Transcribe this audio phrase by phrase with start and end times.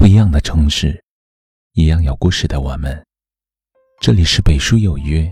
[0.00, 0.98] 不一样的城市，
[1.74, 3.04] 一样有故事的我们。
[4.00, 5.30] 这里是北书有约，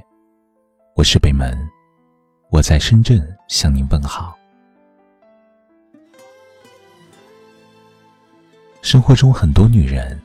[0.94, 1.56] 我是北门，
[2.50, 3.18] 我在深圳
[3.48, 4.36] 向您问好。
[8.82, 10.20] 生活中很多女人，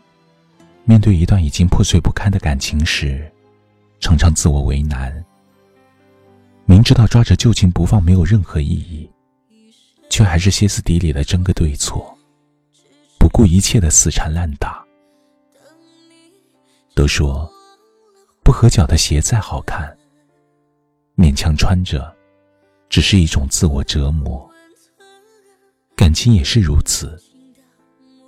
[0.83, 3.31] 面对一段已经破碎不堪的感情时，
[4.01, 5.23] 常常自我为难。
[6.65, 9.09] 明知道抓着旧情不放没有任何意义，
[10.09, 12.13] 却还是歇斯底里的争个对错，
[13.33, 14.85] 顾一切的死缠烂打。
[16.95, 17.51] 都说，
[18.43, 19.97] 不合脚的鞋再好看，
[21.17, 22.15] 勉强穿着，
[22.87, 24.47] 只是一种自我折磨。
[25.95, 27.19] 感情也是如此。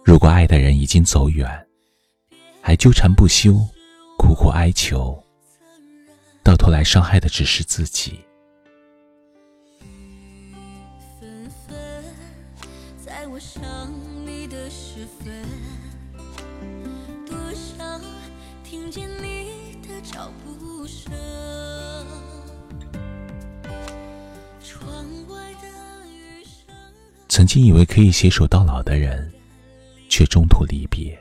[0.04, 1.48] 如果爱的人已经走远，
[2.60, 3.54] 还纠缠不休，
[4.18, 5.24] 苦苦哀求，
[6.44, 8.20] 到头来伤害的只是自己。
[13.06, 13.62] 在我想
[14.26, 15.46] 你的时分，
[17.24, 18.02] 多想
[18.64, 21.14] 听见你的脚步声。
[24.60, 25.68] 窗外的
[26.10, 26.74] 雨声
[27.30, 29.32] 曾经以为可以携手到老的人。
[30.10, 31.20] 却中途离别，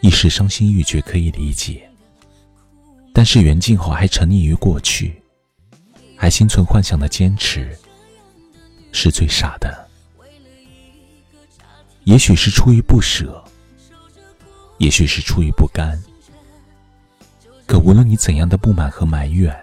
[0.00, 1.90] 一时伤心欲绝可以理解。
[3.12, 5.22] 但是缘尽后还沉溺于过去，
[6.16, 7.76] 还心存幻想的坚持，
[8.92, 9.83] 是最傻的。
[12.04, 13.42] 也许是出于不舍，
[14.78, 16.00] 也许是出于不甘。
[17.66, 19.54] 可无论你怎样的不满和埋怨，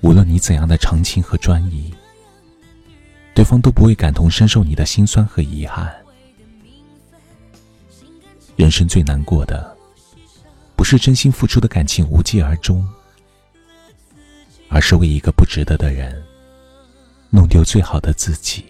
[0.00, 1.92] 无论你怎样的长情和专一，
[3.34, 5.94] 对方都不会感同身受你的心酸和遗憾。
[8.56, 9.76] 人生最难过的，
[10.74, 12.88] 不是真心付出的感情无疾而终，
[14.70, 16.22] 而是为一个不值得的人，
[17.28, 18.64] 弄丢最好的自己。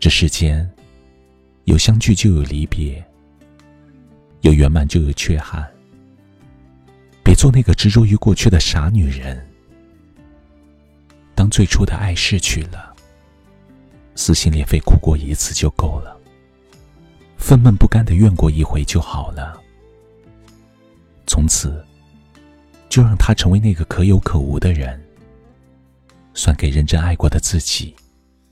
[0.00, 0.66] 这世间，
[1.64, 3.04] 有相聚就有离别，
[4.40, 5.70] 有圆满就有缺憾。
[7.22, 9.46] 别做那个执着于过去的傻女人。
[11.34, 12.96] 当最初的爱逝去了，
[14.14, 16.18] 撕心裂肺哭过一次就够了。
[17.36, 19.60] 愤懑不甘的怨过一回就好了。
[21.26, 21.84] 从此，
[22.88, 24.98] 就让他成为那个可有可无的人，
[26.32, 27.94] 算给认真爱过的自己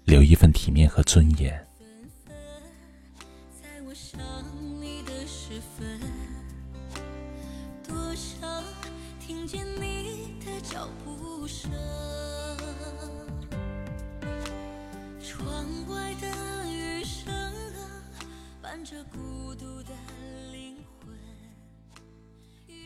[0.08, 1.62] 留一份体面和尊严。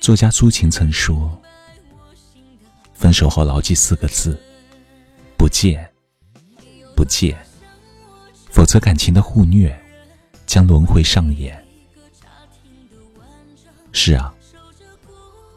[0.01, 1.41] 作家苏晴曾说
[2.93, 4.37] ：“分手后牢记四个字，
[5.39, 5.89] 不见，
[6.97, 7.37] 不见，
[8.51, 9.77] 否则感情的互虐
[10.47, 11.57] 将轮回上演。”
[13.93, 14.33] 是啊，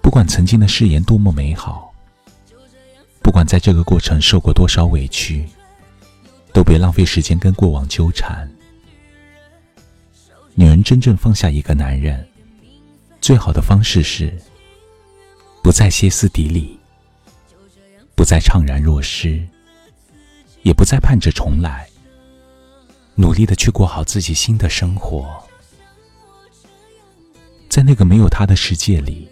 [0.02, 1.94] 不管曾经的誓言多么美好，
[3.22, 5.48] 不管在这个过程受过多少委屈，
[6.52, 8.50] 都别浪费时间跟过往纠缠。
[10.54, 12.26] 女人真正放下一个男人。
[13.22, 14.32] 最好的方式是，
[15.64, 16.78] 不再歇斯底里，
[18.16, 19.44] 不再怅然若失，
[20.66, 21.88] 也不再盼着重来，
[23.14, 25.48] 努力的去过好自己新的生活，
[27.70, 29.30] 在那个没有他的世界里，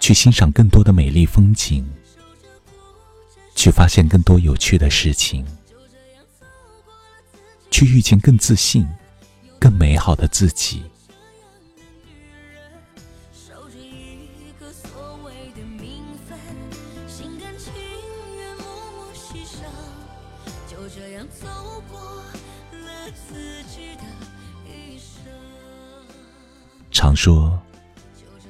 [0.00, 1.86] 去欣赏更多的美丽风景，
[3.54, 5.46] 去发现更多有趣的事情，
[7.70, 8.84] 去遇见更自信、
[9.60, 10.82] 更美好的自己。
[20.80, 21.46] 就这样走
[21.90, 24.02] 过了自己的
[24.66, 25.30] 一生
[26.90, 27.60] 常说，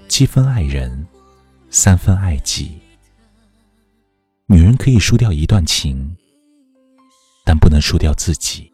[0.09, 1.05] 七分爱人，
[1.71, 2.79] 三分爱己。
[4.47, 6.17] 女人可以输掉一段情，
[7.45, 8.73] 但不能输掉自己。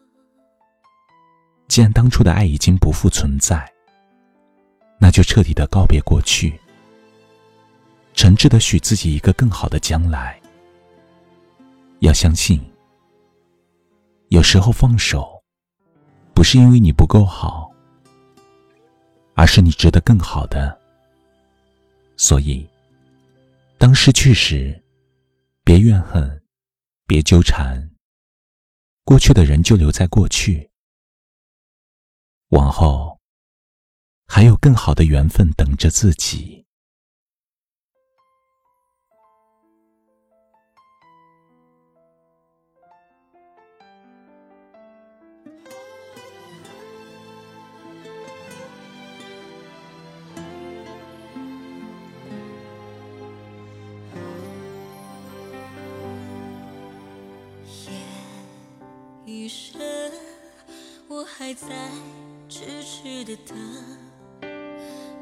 [1.67, 3.67] 既然当初的爱已经不复存在，
[4.99, 6.59] 那就彻底的告别过去，
[8.13, 10.39] 诚挚的许自己一个更好的将来。
[12.01, 12.61] 要相信，
[14.29, 15.43] 有时候放手，
[16.33, 17.71] 不是因为你不够好。
[19.39, 20.81] 而是你值得更好的，
[22.17, 22.67] 所以，
[23.77, 24.83] 当失去时，
[25.63, 26.43] 别怨恨，
[27.05, 27.91] 别纠缠。
[29.03, 30.71] 过去的人就留在过去，
[32.49, 33.19] 往后
[34.27, 36.66] 还有更好的缘分等着自己。
[59.47, 59.79] 余生，
[61.07, 61.67] 我还在
[62.49, 63.57] 痴痴的等，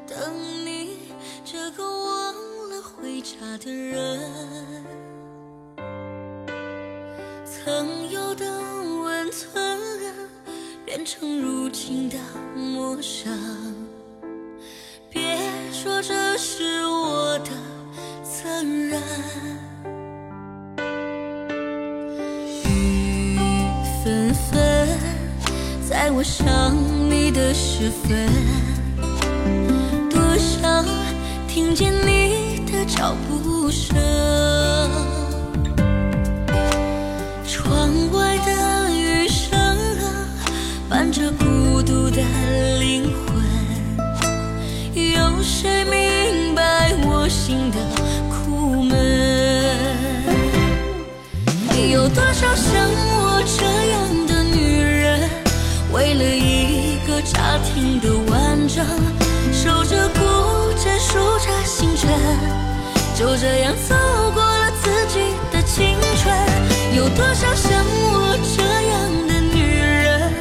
[0.04, 0.34] 等
[0.66, 0.98] 你
[1.44, 2.34] 这个忘
[2.68, 4.84] 了回家的人。
[7.44, 8.44] 曾有的
[9.04, 9.78] 温存，
[10.84, 12.18] 变成如今的
[12.56, 13.32] 陌生。
[15.08, 15.38] 别
[15.72, 17.52] 说这是我的
[18.24, 19.65] 责任。
[26.18, 26.74] 我想
[27.10, 28.26] 你的时分，
[30.08, 30.82] 多想
[31.46, 33.94] 听见你的脚步声。
[37.46, 40.08] 窗外的雨声啊，
[40.88, 42.22] 伴着孤独的
[42.80, 43.44] 灵魂，
[44.94, 47.76] 有谁明白我心的
[48.30, 48.96] 苦闷？
[51.90, 53.85] 有多少像我这
[57.32, 58.86] 家庭的完整，
[59.52, 60.20] 守着孤
[60.82, 62.08] 枕，数着星辰，
[63.16, 63.94] 就这样走
[64.32, 65.18] 过了自己
[65.50, 66.34] 的青春。
[66.94, 70.32] 有多少像我这样的女人，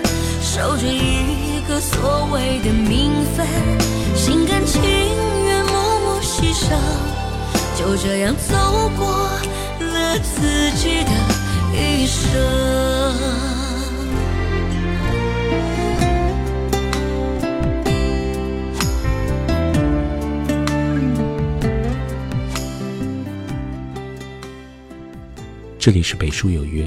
[0.41, 3.47] 守着一个所谓的名分，
[4.15, 6.77] 心甘情愿默默牺牲，
[7.77, 8.55] 就这样走
[8.95, 9.07] 过
[9.79, 11.11] 了自己的
[11.73, 13.64] 一生。
[25.85, 26.83] 这里是北书有约，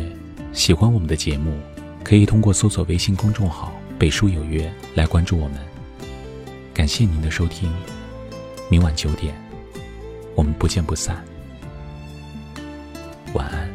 [0.52, 1.56] 喜欢我们的节目，
[2.02, 5.60] 可以通过搜索微信公众号“北书有约”来关注我们。
[6.74, 7.72] 感谢您的收听，
[8.68, 9.32] 明晚九点，
[10.34, 11.24] 我们不见不散。
[13.34, 13.68] 晚安。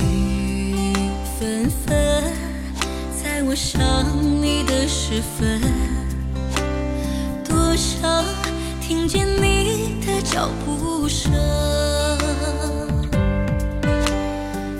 [0.00, 0.92] 雨
[1.38, 2.24] 纷纷，
[3.22, 3.80] 在我想
[4.42, 5.62] 你的时分，
[7.44, 8.02] 多想
[8.88, 11.32] 听见你的脚步声。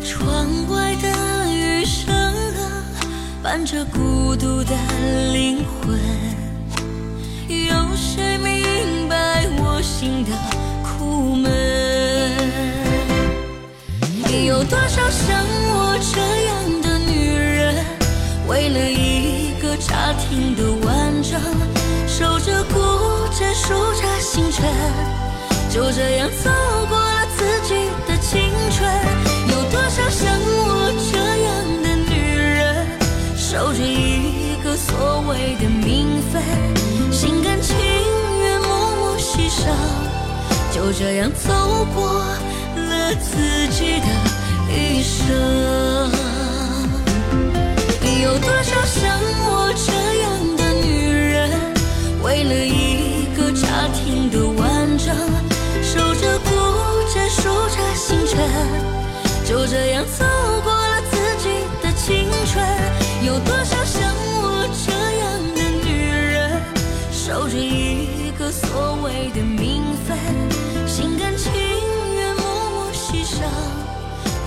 [0.01, 1.09] 窗外的
[1.53, 2.87] 雨声啊，
[3.43, 4.77] 伴着孤独的
[5.33, 5.99] 灵魂，
[7.49, 10.31] 有谁明白我心的
[10.85, 11.51] 苦闷？
[14.47, 17.85] 有多少像我这样的女人，
[18.47, 21.41] 为了一个家庭的完整，
[22.07, 22.79] 守着孤
[23.39, 24.65] 枕，数着星辰，
[25.69, 26.51] 就这样走
[26.89, 27.75] 过了自己
[28.09, 28.91] 的青春。
[29.51, 31.47] 有多少像我这样
[31.83, 32.87] 的女人，
[33.37, 36.43] 守着一个所谓的名分，
[37.13, 37.77] 心甘情
[38.41, 39.69] 愿默默牺牲，
[40.75, 41.53] 就这样走
[41.95, 44.07] 过了自己的
[44.71, 46.11] 余生。
[48.23, 49.66] 有多少像我
[59.67, 60.25] 就这样走
[60.63, 61.49] 过了自己
[61.83, 62.65] 的青春。
[63.25, 66.63] 有多少像我这样的女人，
[67.11, 70.17] 守着一个所谓的名分，
[70.87, 71.53] 心甘情
[72.15, 73.43] 愿默默牺牲，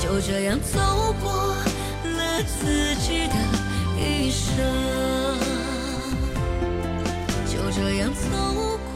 [0.02, 0.80] 就这样走
[1.22, 1.30] 过
[2.06, 3.36] 了自己的
[4.00, 4.56] 一生，
[7.46, 8.30] 就这样走
[8.86, 8.89] 过。